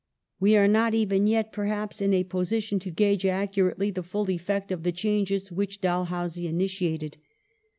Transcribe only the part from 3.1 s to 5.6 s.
accurately the full effect of the changes